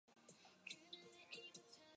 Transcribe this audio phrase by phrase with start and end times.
[0.01, 0.03] A
[0.67, 1.87] tilt-steering wheel became optional.